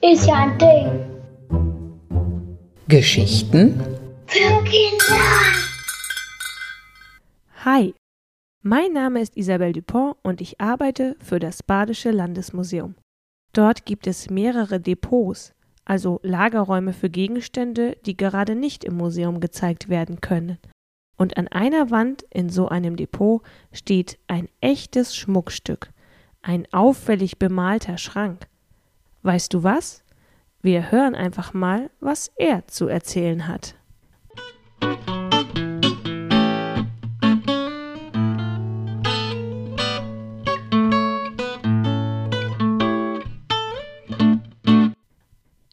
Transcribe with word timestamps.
Ist 0.00 0.26
ja 0.26 0.34
ein 0.34 0.58
Ding. 0.58 0.88
Geschichten 2.86 3.80
Für 4.26 4.62
Kinder. 4.62 5.16
Hi, 7.64 7.94
mein 8.62 8.92
Name 8.92 9.20
ist 9.22 9.36
Isabelle 9.36 9.72
Dupont 9.72 10.16
und 10.22 10.40
ich 10.40 10.60
arbeite 10.60 11.16
für 11.20 11.40
das 11.40 11.64
Badische 11.64 12.12
Landesmuseum. 12.12 12.94
Dort 13.52 13.86
gibt 13.86 14.06
es 14.06 14.30
mehrere 14.30 14.78
Depots, 14.78 15.52
also 15.84 16.20
Lagerräume 16.22 16.92
für 16.92 17.10
Gegenstände, 17.10 17.96
die 18.06 18.16
gerade 18.16 18.54
nicht 18.54 18.84
im 18.84 18.96
Museum 18.96 19.40
gezeigt 19.40 19.88
werden 19.88 20.20
können. 20.20 20.58
Und 21.18 21.36
an 21.36 21.48
einer 21.48 21.90
Wand 21.90 22.22
in 22.30 22.48
so 22.48 22.68
einem 22.68 22.96
Depot 22.96 23.42
steht 23.72 24.18
ein 24.28 24.48
echtes 24.60 25.16
Schmuckstück, 25.16 25.90
ein 26.42 26.66
auffällig 26.72 27.38
bemalter 27.38 27.98
Schrank. 27.98 28.46
Weißt 29.22 29.52
du 29.52 29.64
was? 29.64 30.04
Wir 30.62 30.92
hören 30.92 31.16
einfach 31.16 31.52
mal, 31.54 31.90
was 32.00 32.30
er 32.36 32.68
zu 32.68 32.86
erzählen 32.86 33.48
hat. 33.48 33.74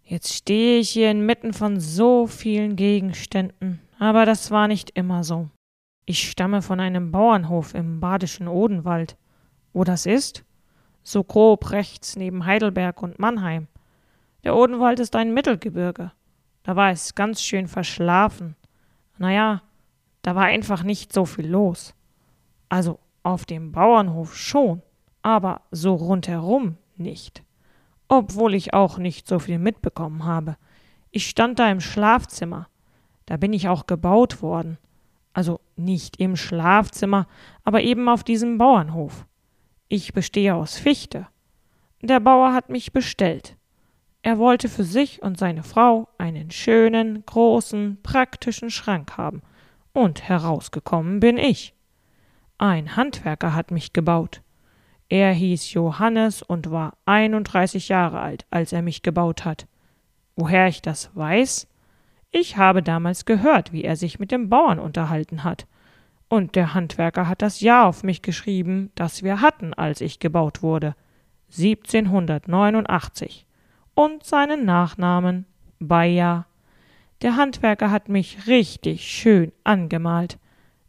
Jetzt 0.04 0.34
stehe 0.34 0.80
ich 0.80 0.90
hier 0.90 1.12
inmitten 1.12 1.54
von 1.54 1.80
so 1.80 2.26
vielen 2.26 2.76
Gegenständen, 2.76 3.82
aber 4.05 4.26
das 4.26 4.52
war 4.52 4.68
nicht 4.68 4.91
immer 4.91 5.23
so. 5.23 5.50
Ich 6.05 6.30
stamme 6.30 6.62
von 6.62 6.80
einem 6.80 7.12
Bauernhof 7.12 7.73
im 7.73 8.00
badischen 8.00 8.48
Odenwald. 8.48 9.18
Wo 9.73 9.84
das 9.84 10.05
ist? 10.05 10.46
So 11.04 11.23
grob 11.23 11.72
rechts 11.72 12.16
neben 12.16 12.46
Heidelberg 12.46 13.02
und 13.04 13.20
Mannheim. 13.20 13.68
Der 14.44 14.55
Odenwald 14.55 14.99
ist 14.99 15.16
ein 15.16 15.34
Mittelgebirge. 15.34 16.12
Da 16.63 16.76
war 16.76 16.91
es 16.91 17.16
ganz 17.16 17.41
schön 17.41 17.68
verschlafen. 17.68 18.55
Naja, 19.18 19.62
da 20.22 20.35
war 20.35 20.46
einfach 20.46 20.84
nicht 20.84 21.12
so 21.12 21.26
viel 21.26 21.48
los. 21.48 21.94
Also 22.70 22.99
auf 23.24 23.46
dem 23.46 23.72
Bauernhof 23.72 24.35
schon, 24.35 24.82
aber 25.22 25.62
so 25.72 25.96
rundherum 25.96 26.77
nicht 26.96 27.46
obwohl 28.07 28.54
ich 28.54 28.74
auch 28.74 28.98
nicht 28.98 29.27
so 29.27 29.40
viel 29.40 29.60
mitbekommen 29.60 30.26
habe. 30.26 30.57
Ich 31.12 31.27
stand 31.27 31.60
da 31.60 31.70
im 31.72 31.82
Schlafzimmer. 31.82 32.68
Da 33.26 33.37
bin 33.37 33.54
ich 33.54 33.68
auch 33.68 33.87
gebaut 33.87 34.41
worden. 34.41 34.77
Also 35.34 35.59
nicht 35.76 36.18
im 36.18 36.35
Schlafzimmer, 36.35 37.27
aber 37.63 37.82
eben 37.82 38.07
auf 38.07 38.23
diesem 38.23 38.57
Bauernhof. 38.57 39.26
Ich 39.87 40.13
bestehe 40.13 40.55
aus 40.55 40.77
Fichte. 40.77 41.27
Der 42.01 42.20
Bauer 42.20 42.54
hat 42.54 42.70
mich 42.70 42.93
bestellt. 42.93 43.57
Er 44.21 44.40
wollte 44.40 44.70
für 44.70 44.84
sich 44.84 45.21
und 45.21 45.37
seine 45.37 45.63
Frau 45.63 46.07
einen 46.17 46.51
schönen, 46.51 47.26
großen, 47.26 47.99
praktischen 48.01 48.71
Schrank 48.71 49.17
haben. 49.17 49.41
Und 49.93 50.27
herausgekommen 50.27 51.20
bin 51.20 51.37
ich. 51.37 51.73
Ein 52.57 52.95
Handwerker 52.95 53.54
hat 53.54 53.71
mich 53.71 53.93
gebaut. 53.93 54.41
Er 55.10 55.32
hieß 55.34 55.73
Johannes 55.73 56.41
und 56.41 56.71
war 56.71 56.98
31 57.05 57.89
Jahre 57.89 58.20
alt, 58.20 58.45
als 58.49 58.73
er 58.73 58.82
mich 58.82 59.04
gebaut 59.04 59.45
hat. 59.45 59.67
Woher 60.35 60.67
ich 60.67 60.82
das 60.82 61.15
weiß? 61.15 61.67
Ich 62.38 62.58
habe 62.58 62.84
damals 62.84 63.24
gehört, 63.24 63.72
wie 63.72 63.86
er 63.86 63.96
sich 63.96 64.19
mit 64.19 64.30
dem 64.30 64.50
Bauern 64.50 64.78
unterhalten 64.78 65.46
hat. 65.46 65.68
Und 66.28 66.58
der 66.58 66.74
Handwerker 66.74 67.30
hat 67.30 67.41
das 67.41 67.62
Jahr 67.62 67.88
auf 67.88 68.03
mich 68.03 68.22
geschrieben, 68.22 68.91
das 68.96 69.24
wir 69.24 69.40
hatten, 69.40 69.74
als 69.74 70.02
ich 70.02 70.19
gebaut 70.19 70.62
wurde. 70.62 70.96
1789. 71.58 73.47
Und 73.94 74.25
seinen 74.25 74.66
Nachnamen 74.66 75.46
Bayer. 75.80 76.45
Der 77.22 77.38
Handwerker 77.38 77.90
hat 77.90 78.09
mich 78.09 78.47
richtig 78.47 79.07
schön 79.07 79.53
angemalt. 79.63 80.38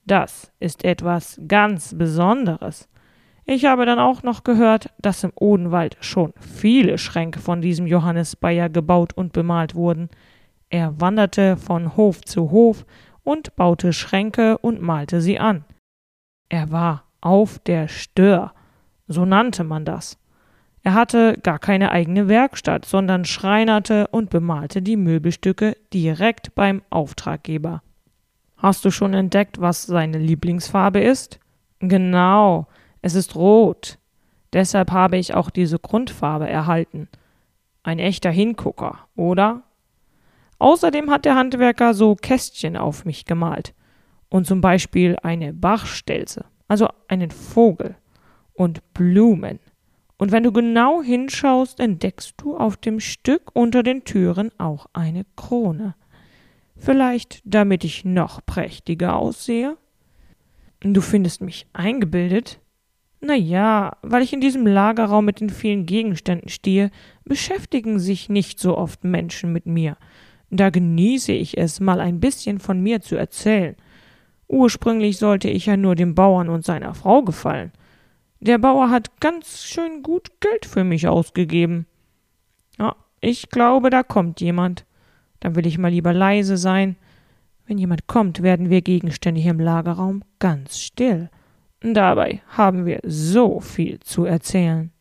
Das 0.04 0.50
ist 0.58 0.84
etwas 0.84 1.40
ganz 1.46 1.96
Besonderes. 1.96 2.88
Ich 3.44 3.66
habe 3.66 3.86
dann 3.86 4.00
auch 4.00 4.24
noch 4.24 4.42
gehört, 4.42 4.90
dass 4.98 5.22
im 5.22 5.30
Odenwald 5.36 5.96
schon 6.00 6.32
viele 6.40 6.98
Schränke 6.98 7.38
von 7.38 7.60
diesem 7.60 7.86
Johannes 7.86 8.34
Bayer 8.34 8.68
gebaut 8.68 9.12
und 9.12 9.32
bemalt 9.32 9.76
wurden. 9.76 10.10
Er 10.68 11.00
wanderte 11.00 11.56
von 11.56 11.96
Hof 11.96 12.22
zu 12.22 12.50
Hof 12.50 12.84
und 13.22 13.56
baute 13.56 13.92
Schränke 13.92 14.58
und 14.58 14.80
malte 14.80 15.20
sie 15.20 15.38
an. 15.38 15.64
Er 16.48 16.70
war 16.70 17.04
auf 17.20 17.58
der 17.58 17.88
Stör, 17.88 18.52
so 19.08 19.24
nannte 19.24 19.64
man 19.64 19.84
das. 19.84 20.18
Er 20.82 20.94
hatte 20.94 21.36
gar 21.42 21.58
keine 21.58 21.90
eigene 21.90 22.28
Werkstatt, 22.28 22.84
sondern 22.84 23.24
schreinerte 23.24 24.06
und 24.08 24.30
bemalte 24.30 24.82
die 24.82 24.96
Möbelstücke 24.96 25.76
direkt 25.92 26.54
beim 26.54 26.82
Auftraggeber. 26.90 27.82
Hast 28.56 28.84
du 28.84 28.90
schon 28.90 29.12
entdeckt, 29.12 29.60
was 29.60 29.82
seine 29.82 30.18
Lieblingsfarbe 30.18 31.00
ist? 31.00 31.40
Genau, 31.80 32.68
es 33.02 33.14
ist 33.14 33.34
rot. 33.34 33.98
Deshalb 34.52 34.92
habe 34.92 35.18
ich 35.18 35.34
auch 35.34 35.50
diese 35.50 35.78
Grundfarbe 35.78 36.48
erhalten. 36.48 37.08
Ein 37.82 37.98
echter 37.98 38.30
Hingucker, 38.30 39.00
oder? 39.16 39.62
Außerdem 40.58 41.10
hat 41.10 41.24
der 41.24 41.36
Handwerker 41.36 41.94
so 41.94 42.14
Kästchen 42.14 42.76
auf 42.76 43.04
mich 43.04 43.24
gemalt. 43.24 43.74
Und 44.28 44.46
zum 44.46 44.60
Beispiel 44.60 45.16
eine 45.22 45.52
Bachstelze, 45.52 46.46
also 46.68 46.88
einen 47.08 47.30
Vogel. 47.30 47.96
Und 48.54 48.94
Blumen. 48.94 49.58
Und 50.16 50.32
wenn 50.32 50.42
du 50.42 50.50
genau 50.50 51.02
hinschaust, 51.02 51.78
entdeckst 51.78 52.34
du 52.38 52.56
auf 52.56 52.78
dem 52.78 53.00
Stück 53.00 53.50
unter 53.52 53.82
den 53.82 54.04
Türen 54.04 54.50
auch 54.58 54.86
eine 54.94 55.26
Krone. 55.36 55.94
Vielleicht 56.76 57.42
damit 57.44 57.84
ich 57.84 58.04
noch 58.04 58.44
prächtiger 58.44 59.16
aussehe? 59.16 59.76
Du 60.80 61.00
findest 61.00 61.42
mich 61.42 61.66
eingebildet? 61.72 62.60
Na 63.20 63.34
ja, 63.34 63.96
weil 64.02 64.22
ich 64.22 64.32
in 64.32 64.40
diesem 64.40 64.66
Lagerraum 64.66 65.24
mit 65.24 65.40
den 65.40 65.50
vielen 65.50 65.86
Gegenständen 65.86 66.48
stehe, 66.48 66.90
beschäftigen 67.24 67.98
sich 67.98 68.28
nicht 68.28 68.58
so 68.58 68.76
oft 68.76 69.04
Menschen 69.04 69.52
mit 69.52 69.66
mir. 69.66 69.96
Da 70.50 70.70
genieße 70.70 71.32
ich 71.32 71.58
es, 71.58 71.80
mal 71.80 72.00
ein 72.00 72.20
bisschen 72.20 72.58
von 72.58 72.80
mir 72.80 73.00
zu 73.00 73.16
erzählen. 73.16 73.76
Ursprünglich 74.48 75.18
sollte 75.18 75.48
ich 75.48 75.66
ja 75.66 75.76
nur 75.76 75.94
dem 75.94 76.14
Bauern 76.14 76.48
und 76.48 76.64
seiner 76.64 76.94
Frau 76.94 77.22
gefallen. 77.22 77.72
Der 78.40 78.58
Bauer 78.58 78.90
hat 78.90 79.20
ganz 79.20 79.64
schön 79.64 80.02
gut 80.02 80.40
Geld 80.40 80.66
für 80.66 80.84
mich 80.84 81.08
ausgegeben. 81.08 81.86
Ja, 82.78 82.94
ich 83.20 83.48
glaube, 83.48 83.90
da 83.90 84.02
kommt 84.02 84.40
jemand. 84.40 84.84
Dann 85.40 85.56
will 85.56 85.66
ich 85.66 85.78
mal 85.78 85.90
lieber 85.90 86.12
leise 86.12 86.56
sein. 86.56 86.96
Wenn 87.66 87.78
jemand 87.78 88.06
kommt, 88.06 88.42
werden 88.42 88.70
wir 88.70 88.82
Gegenstände 88.82 89.40
hier 89.40 89.50
im 89.50 89.60
Lagerraum 89.60 90.22
ganz 90.38 90.78
still. 90.78 91.28
Dabei 91.80 92.40
haben 92.48 92.86
wir 92.86 93.00
so 93.04 93.60
viel 93.60 93.98
zu 94.00 94.24
erzählen. 94.24 94.92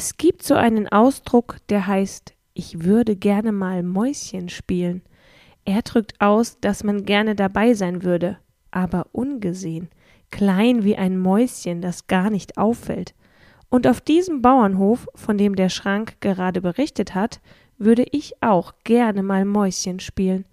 Es 0.00 0.16
gibt 0.16 0.44
so 0.44 0.54
einen 0.54 0.86
Ausdruck, 0.86 1.56
der 1.70 1.88
heißt 1.88 2.32
Ich 2.54 2.84
würde 2.84 3.16
gerne 3.16 3.50
mal 3.50 3.82
Mäuschen 3.82 4.48
spielen. 4.48 5.02
Er 5.64 5.82
drückt 5.82 6.20
aus, 6.20 6.60
dass 6.60 6.84
man 6.84 7.04
gerne 7.04 7.34
dabei 7.34 7.74
sein 7.74 8.04
würde, 8.04 8.38
aber 8.70 9.06
ungesehen, 9.10 9.88
klein 10.30 10.84
wie 10.84 10.94
ein 10.94 11.18
Mäuschen, 11.18 11.80
das 11.80 12.06
gar 12.06 12.30
nicht 12.30 12.58
auffällt. 12.58 13.16
Und 13.70 13.88
auf 13.88 14.00
diesem 14.00 14.40
Bauernhof, 14.40 15.08
von 15.16 15.36
dem 15.36 15.56
der 15.56 15.68
Schrank 15.68 16.20
gerade 16.20 16.60
berichtet 16.60 17.16
hat, 17.16 17.40
würde 17.76 18.04
ich 18.12 18.40
auch 18.40 18.74
gerne 18.84 19.24
mal 19.24 19.44
Mäuschen 19.44 19.98
spielen, 19.98 20.44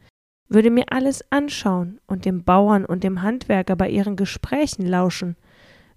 würde 0.47 0.71
mir 0.71 0.85
alles 0.89 1.23
anschauen 1.31 1.99
und 2.07 2.25
dem 2.25 2.43
Bauern 2.43 2.83
und 2.83 3.03
dem 3.03 3.21
Handwerker 3.21 3.75
bei 3.75 3.91
ihren 3.91 4.15
Gesprächen 4.15 4.87
lauschen, 4.87 5.35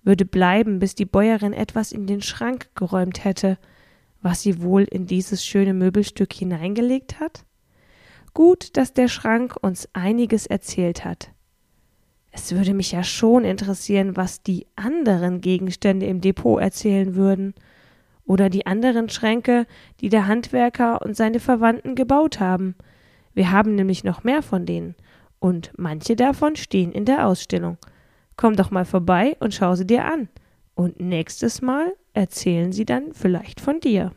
würde 0.08 0.24
bleiben, 0.24 0.78
bis 0.78 0.94
die 0.94 1.04
Bäuerin 1.04 1.52
etwas 1.52 1.92
in 1.92 2.06
den 2.06 2.22
Schrank 2.22 2.70
geräumt 2.74 3.24
hätte, 3.24 3.58
was 4.22 4.42
sie 4.42 4.62
wohl 4.62 4.82
in 4.82 5.06
dieses 5.06 5.44
schöne 5.44 5.74
Möbelstück 5.74 6.32
hineingelegt 6.32 7.20
hat? 7.20 7.44
Gut, 8.32 8.76
dass 8.78 8.94
der 8.94 9.08
Schrank 9.08 9.56
uns 9.60 9.86
einiges 9.92 10.46
erzählt 10.46 11.04
hat. 11.04 11.30
Es 12.30 12.52
würde 12.52 12.72
mich 12.72 12.92
ja 12.92 13.02
schon 13.02 13.44
interessieren, 13.44 14.16
was 14.16 14.42
die 14.42 14.66
anderen 14.76 15.42
Gegenstände 15.42 16.06
im 16.06 16.22
Depot 16.22 16.60
erzählen 16.60 17.14
würden. 17.14 17.54
Oder 18.24 18.48
die 18.48 18.66
anderen 18.66 19.10
Schränke, 19.10 19.66
die 20.00 20.08
der 20.08 20.26
Handwerker 20.26 21.02
und 21.02 21.16
seine 21.16 21.40
Verwandten 21.40 21.94
gebaut 21.94 22.40
haben. 22.40 22.76
Wir 23.34 23.50
haben 23.50 23.74
nämlich 23.74 24.04
noch 24.04 24.24
mehr 24.24 24.42
von 24.42 24.64
denen. 24.64 24.94
Und 25.38 25.72
manche 25.76 26.16
davon 26.16 26.56
stehen 26.56 26.92
in 26.92 27.04
der 27.04 27.26
Ausstellung. 27.26 27.76
Komm 28.38 28.54
doch 28.54 28.70
mal 28.70 28.84
vorbei 28.84 29.36
und 29.40 29.52
schau 29.52 29.74
sie 29.74 29.86
dir 29.86 30.04
an. 30.04 30.28
Und 30.76 31.00
nächstes 31.00 31.60
Mal 31.60 31.92
erzählen 32.12 32.70
sie 32.72 32.84
dann 32.84 33.12
vielleicht 33.12 33.60
von 33.60 33.80
dir. 33.80 34.12